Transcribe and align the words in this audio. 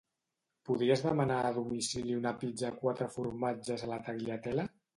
Podries 0.69 1.03
demanar 1.07 1.37
a 1.49 1.51
domicili 1.59 2.17
una 2.21 2.33
pizza 2.45 2.73
quatre 2.81 3.11
formatges 3.19 3.87
a 3.89 3.95
la 3.95 4.05
Tagliatella? 4.11 4.71